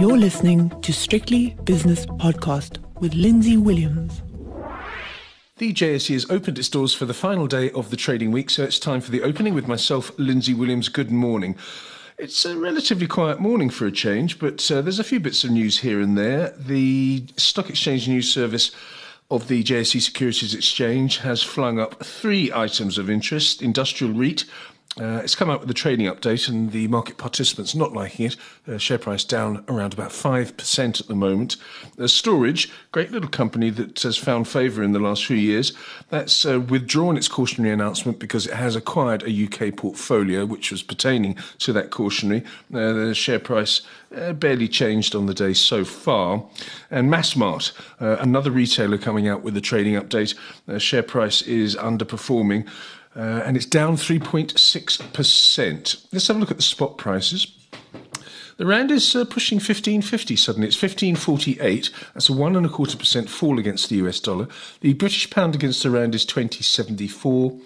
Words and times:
You're 0.00 0.16
listening 0.16 0.70
to 0.80 0.94
Strictly 0.94 1.58
Business 1.64 2.06
Podcast 2.06 2.78
with 3.00 3.12
Lindsay 3.12 3.58
Williams. 3.58 4.22
The 5.58 5.74
JSE 5.74 6.14
has 6.14 6.30
opened 6.30 6.58
its 6.58 6.70
doors 6.70 6.94
for 6.94 7.04
the 7.04 7.12
final 7.12 7.46
day 7.46 7.70
of 7.72 7.90
the 7.90 7.98
trading 7.98 8.32
week, 8.32 8.48
so 8.48 8.62
it's 8.64 8.78
time 8.78 9.02
for 9.02 9.10
the 9.10 9.20
opening 9.20 9.52
with 9.52 9.68
myself, 9.68 10.10
Lindsay 10.18 10.54
Williams. 10.54 10.88
Good 10.88 11.10
morning. 11.10 11.54
It's 12.16 12.46
a 12.46 12.56
relatively 12.56 13.06
quiet 13.06 13.40
morning 13.40 13.68
for 13.68 13.86
a 13.86 13.92
change, 13.92 14.38
but 14.38 14.70
uh, 14.70 14.80
there's 14.80 14.98
a 14.98 15.04
few 15.04 15.20
bits 15.20 15.44
of 15.44 15.50
news 15.50 15.80
here 15.80 16.00
and 16.00 16.16
there. 16.16 16.54
The 16.56 17.26
Stock 17.36 17.68
Exchange 17.68 18.08
News 18.08 18.32
Service 18.32 18.70
of 19.30 19.48
the 19.48 19.62
JSE 19.62 20.00
Securities 20.00 20.54
Exchange 20.54 21.18
has 21.18 21.42
flung 21.42 21.78
up 21.78 22.02
three 22.02 22.50
items 22.50 22.96
of 22.96 23.10
interest 23.10 23.60
industrial 23.60 24.14
REIT, 24.14 24.46
uh, 24.98 25.20
it's 25.22 25.36
come 25.36 25.48
out 25.48 25.60
with 25.60 25.70
a 25.70 25.74
trading 25.74 26.06
update, 26.06 26.48
and 26.48 26.72
the 26.72 26.88
market 26.88 27.16
participants 27.16 27.76
not 27.76 27.92
liking 27.92 28.26
it. 28.26 28.36
Uh, 28.66 28.76
share 28.76 28.98
price 28.98 29.22
down 29.22 29.64
around 29.68 29.92
about 29.92 30.10
5% 30.10 31.00
at 31.00 31.06
the 31.06 31.14
moment. 31.14 31.56
Uh, 31.96 32.08
Stor-Age, 32.08 32.68
great 32.90 33.12
little 33.12 33.28
company 33.28 33.70
that 33.70 34.02
has 34.02 34.16
found 34.16 34.48
favour 34.48 34.82
in 34.82 34.90
the 34.90 34.98
last 34.98 35.24
few 35.24 35.36
years, 35.36 35.72
that's 36.08 36.44
uh, 36.44 36.58
withdrawn 36.58 37.16
its 37.16 37.28
cautionary 37.28 37.72
announcement 37.72 38.18
because 38.18 38.48
it 38.48 38.54
has 38.54 38.74
acquired 38.74 39.22
a 39.22 39.44
UK 39.44 39.76
portfolio 39.76 40.44
which 40.44 40.72
was 40.72 40.82
pertaining 40.82 41.36
to 41.58 41.72
that 41.72 41.90
cautionary. 41.90 42.42
Uh, 42.74 42.92
the 42.92 43.14
share 43.14 43.38
price 43.38 43.82
uh, 44.16 44.32
barely 44.32 44.66
changed 44.66 45.14
on 45.14 45.26
the 45.26 45.34
day 45.34 45.52
so 45.54 45.84
far. 45.84 46.44
And 46.90 47.08
Massmart, 47.08 47.72
another 48.00 48.50
retailer 48.50 48.98
coming 48.98 49.28
out 49.28 49.42
with 49.42 49.56
a 49.56 49.60
trading 49.60 49.94
update, 49.94 50.34
share 50.80 51.04
price 51.04 51.42
is 51.42 51.76
underperforming. 51.76 52.68
Uh, 53.16 53.42
and 53.44 53.56
it's 53.56 53.66
down 53.66 53.96
3.6%. 53.96 56.06
Let's 56.12 56.28
have 56.28 56.36
a 56.36 56.38
look 56.38 56.50
at 56.50 56.56
the 56.56 56.62
spot 56.62 56.96
prices. 56.96 57.56
The 58.56 58.66
rand 58.66 58.90
is 58.90 59.16
uh, 59.16 59.24
pushing 59.24 59.58
15.50 59.58 60.38
suddenly. 60.38 60.68
It's 60.68 60.76
15.48. 60.76 61.90
That's 62.12 62.28
a 62.28 62.34
one 62.34 62.56
and 62.56 62.66
a 62.66 62.68
quarter 62.68 62.96
percent 62.96 63.30
fall 63.30 63.58
against 63.58 63.88
the 63.88 63.96
US 63.96 64.20
dollar. 64.20 64.48
The 64.80 64.92
British 64.92 65.30
pound 65.30 65.54
against 65.54 65.82
the 65.82 65.90
rand 65.90 66.14
is 66.14 66.26
20.74. 66.26 67.60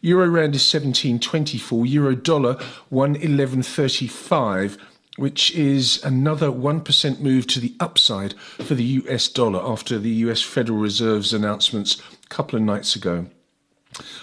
Euro 0.00 0.28
rand 0.28 0.54
is 0.54 0.62
17.24. 0.62 1.90
Euro 1.90 2.14
dollar 2.14 2.54
111.35 2.90 4.78
which 5.16 5.54
is 5.54 6.02
another 6.02 6.50
1% 6.50 7.20
move 7.20 7.46
to 7.46 7.60
the 7.60 7.74
upside 7.78 8.32
for 8.38 8.74
the 8.74 8.84
US 8.84 9.28
dollar 9.28 9.60
after 9.60 9.98
the 9.98 10.08
US 10.08 10.40
Federal 10.40 10.78
Reserve's 10.78 11.34
announcements 11.34 12.00
a 12.24 12.28
couple 12.28 12.56
of 12.56 12.64
nights 12.64 12.96
ago. 12.96 13.26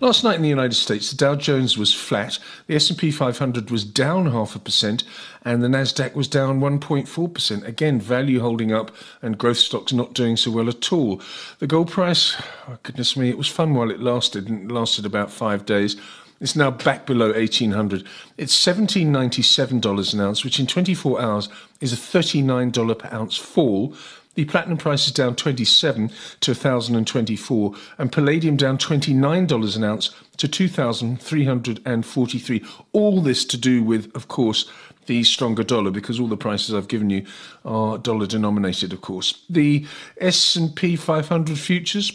Last 0.00 0.24
night 0.24 0.36
in 0.36 0.42
the 0.42 0.48
United 0.48 0.74
States, 0.74 1.10
the 1.10 1.16
Dow 1.16 1.34
Jones 1.34 1.76
was 1.76 1.94
flat, 1.94 2.38
the 2.66 2.74
S&P 2.74 3.10
500 3.10 3.70
was 3.70 3.84
down 3.84 4.30
half 4.30 4.56
a 4.56 4.58
percent, 4.58 5.04
and 5.44 5.62
the 5.62 5.68
Nasdaq 5.68 6.14
was 6.14 6.28
down 6.28 6.60
1.4%. 6.60 7.66
Again, 7.66 8.00
value 8.00 8.40
holding 8.40 8.72
up 8.72 8.90
and 9.20 9.38
growth 9.38 9.58
stocks 9.58 9.92
not 9.92 10.14
doing 10.14 10.36
so 10.36 10.50
well 10.50 10.68
at 10.68 10.92
all. 10.92 11.20
The 11.58 11.66
gold 11.66 11.90
price, 11.90 12.36
oh 12.68 12.78
goodness 12.82 13.16
me, 13.16 13.28
it 13.28 13.38
was 13.38 13.48
fun 13.48 13.74
while 13.74 13.90
it 13.90 14.00
lasted, 14.00 14.48
and 14.48 14.70
it 14.70 14.74
lasted 14.74 15.04
about 15.06 15.30
5 15.30 15.66
days. 15.66 15.96
It's 16.40 16.56
now 16.56 16.70
back 16.70 17.04
below 17.04 17.32
1800. 17.32 18.06
It's 18.38 18.56
$1797 18.56 20.14
an 20.14 20.20
ounce, 20.20 20.42
which 20.42 20.58
in 20.58 20.66
24 20.66 21.20
hours 21.20 21.50
is 21.82 21.92
a 21.92 21.96
$39 21.96 22.98
per 22.98 23.14
ounce 23.14 23.36
fall 23.36 23.94
the 24.34 24.44
platinum 24.44 24.78
price 24.78 25.06
is 25.06 25.12
down 25.12 25.34
27 25.34 26.10
to 26.40 26.52
1024 26.52 27.74
and 27.98 28.12
palladium 28.12 28.56
down 28.56 28.78
$29 28.78 29.76
an 29.76 29.84
ounce 29.84 30.14
to 30.36 30.46
2343. 30.46 32.64
All 32.92 33.20
this 33.20 33.44
to 33.44 33.56
do 33.56 33.82
with 33.82 34.14
of 34.14 34.28
course 34.28 34.70
the 35.06 35.24
stronger 35.24 35.64
dollar 35.64 35.90
because 35.90 36.20
all 36.20 36.28
the 36.28 36.36
prices 36.36 36.74
I've 36.74 36.88
given 36.88 37.08
you 37.10 37.26
are 37.64 37.98
dollar 37.98 38.26
denominated 38.26 38.92
of 38.92 39.00
course. 39.00 39.44
The 39.50 39.84
S&P 40.18 40.94
500 40.94 41.58
futures 41.58 42.12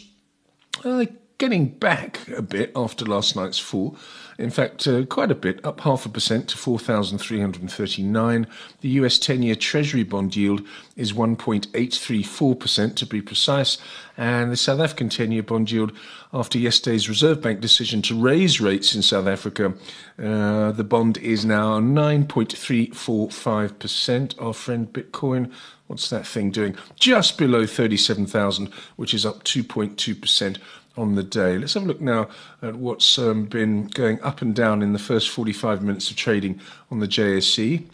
getting 1.38 1.66
back 1.66 2.26
a 2.28 2.40
bit 2.40 2.72
after 2.74 3.04
last 3.04 3.36
night's 3.36 3.58
fall. 3.58 3.94
In 4.38 4.48
fact, 4.50 4.86
uh, 4.86 5.04
quite 5.06 5.30
a 5.30 5.34
bit, 5.34 5.64
up 5.64 5.80
half 5.80 6.04
a 6.06 6.10
percent 6.10 6.48
to 6.48 6.58
4,339. 6.58 8.46
The 8.80 8.88
US 8.88 9.18
10 9.18 9.42
year 9.42 9.54
Treasury 9.54 10.02
bond 10.02 10.34
yield 10.36 10.60
is 10.94 11.14
1.834% 11.14 12.96
to 12.96 13.06
be 13.06 13.22
precise. 13.22 13.78
And 14.16 14.50
the 14.52 14.56
South 14.56 14.80
African 14.80 15.10
10 15.10 15.32
year 15.32 15.42
bond 15.42 15.70
yield, 15.70 15.92
after 16.32 16.58
yesterday's 16.58 17.08
Reserve 17.08 17.40
Bank 17.40 17.60
decision 17.60 18.02
to 18.02 18.20
raise 18.20 18.60
rates 18.60 18.94
in 18.94 19.00
South 19.02 19.26
Africa, 19.26 19.72
uh, 20.18 20.72
the 20.72 20.84
bond 20.84 21.16
is 21.18 21.46
now 21.46 21.80
9.345%. 21.80 24.42
Our 24.42 24.52
friend 24.52 24.92
Bitcoin, 24.92 25.52
what's 25.86 26.10
that 26.10 26.26
thing 26.26 26.50
doing? 26.50 26.76
Just 26.98 27.38
below 27.38 27.64
37,000, 27.66 28.68
which 28.96 29.14
is 29.14 29.24
up 29.24 29.44
2.2% 29.44 30.58
on 30.96 31.14
the 31.14 31.22
day. 31.22 31.58
Let's 31.58 31.74
have 31.74 31.84
a 31.84 31.86
look 31.86 32.00
now 32.00 32.28
at 32.62 32.76
what's 32.76 33.18
um, 33.18 33.44
been 33.44 33.86
going 33.88 34.20
up 34.22 34.42
and 34.42 34.54
down 34.54 34.82
in 34.82 34.92
the 34.92 34.98
first 34.98 35.30
45 35.30 35.82
minutes 35.82 36.10
of 36.10 36.16
trading 36.16 36.60
on 36.90 37.00
the 37.00 37.08
JSE. 37.08 37.84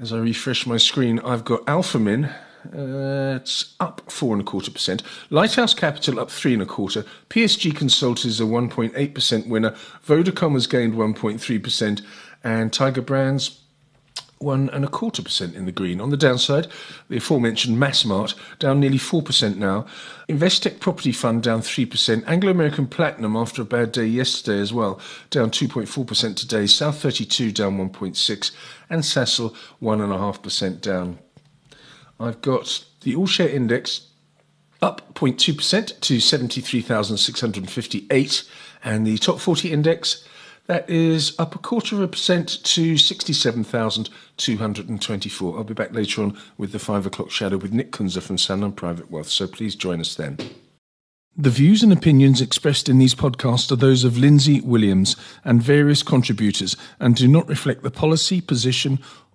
As 0.00 0.12
I 0.12 0.18
refresh 0.18 0.66
my 0.66 0.78
screen, 0.78 1.18
I've 1.20 1.44
got 1.44 1.64
Alphamin. 1.66 2.32
Uh, 2.74 3.36
it's 3.36 3.74
up 3.80 4.10
four 4.10 4.34
and 4.34 4.42
a 4.42 4.44
quarter 4.44 4.70
percent. 4.70 5.02
Lighthouse 5.30 5.74
Capital 5.74 6.20
up 6.20 6.30
three 6.30 6.54
and 6.54 6.62
a 6.62 6.66
quarter. 6.66 7.04
PSG 7.28 7.72
Konsult 7.72 8.24
is 8.24 8.40
a 8.40 8.44
1.8 8.44 9.14
percent 9.14 9.46
winner. 9.46 9.70
Vodacom 10.06 10.54
has 10.54 10.66
gained 10.66 10.94
1.3 10.94 11.62
percent, 11.62 12.02
and 12.42 12.72
Tiger 12.72 13.02
Brands 13.02 13.59
one 14.40 14.68
and 14.70 14.86
a 14.86 14.88
quarter 14.88 15.22
percent 15.22 15.54
in 15.54 15.66
the 15.66 15.72
green. 15.72 16.00
On 16.00 16.08
the 16.08 16.16
downside, 16.16 16.66
the 17.10 17.18
aforementioned 17.18 17.76
Massmart 17.76 18.34
down 18.58 18.80
nearly 18.80 18.96
four 18.96 19.20
percent 19.22 19.58
now. 19.58 19.84
Investec 20.30 20.80
Property 20.80 21.12
Fund 21.12 21.42
down 21.42 21.60
three 21.60 21.84
percent. 21.84 22.24
Anglo 22.26 22.50
American 22.50 22.86
Platinum 22.86 23.36
after 23.36 23.60
a 23.60 23.66
bad 23.66 23.92
day 23.92 24.06
yesterday 24.06 24.58
as 24.58 24.72
well 24.72 24.98
down 25.28 25.50
two 25.50 25.68
point 25.68 25.90
four 25.90 26.06
percent 26.06 26.38
today. 26.38 26.64
South32 26.64 27.52
down 27.52 27.76
one 27.76 27.90
point 27.90 28.16
six, 28.16 28.52
and 28.88 29.02
Sasol 29.02 29.54
one 29.78 30.00
and 30.00 30.12
a 30.12 30.16
half 30.16 30.42
percent 30.42 30.80
down. 30.80 31.18
I've 32.18 32.40
got 32.40 32.86
the 33.02 33.14
all 33.16 33.26
share 33.26 33.50
index 33.50 34.06
up 34.80 35.12
0.2% 35.12 36.00
to 36.00 36.20
73,658 36.20 38.44
and 38.82 39.06
the 39.06 39.18
top 39.18 39.38
40 39.38 39.70
index 39.70 40.26
that 40.70 40.88
is 40.88 41.34
up 41.36 41.54
a 41.56 41.58
quarter 41.58 41.96
of 41.96 42.02
a 42.02 42.06
percent 42.06 42.62
to 42.62 42.96
67,224. 42.96 45.56
I'll 45.56 45.64
be 45.64 45.74
back 45.74 45.92
later 45.92 46.22
on 46.22 46.38
with 46.58 46.70
the 46.70 46.78
five 46.78 47.06
o'clock 47.06 47.32
shadow 47.32 47.56
with 47.56 47.72
Nick 47.72 47.90
Kunze 47.90 48.22
from 48.22 48.36
Sanlam 48.36 48.76
Private 48.76 49.10
Wealth, 49.10 49.30
so 49.30 49.48
please 49.48 49.74
join 49.74 49.98
us 49.98 50.14
then. 50.14 50.38
The 51.36 51.50
views 51.50 51.82
and 51.82 51.92
opinions 51.92 52.40
expressed 52.40 52.88
in 52.88 53.00
these 53.00 53.16
podcasts 53.16 53.72
are 53.72 53.76
those 53.76 54.04
of 54.04 54.16
Lindsay 54.16 54.60
Williams 54.60 55.16
and 55.42 55.60
various 55.60 56.04
contributors 56.04 56.76
and 57.00 57.16
do 57.16 57.26
not 57.26 57.48
reflect 57.48 57.82
the 57.82 57.90
policy, 57.90 58.40
position, 58.40 59.00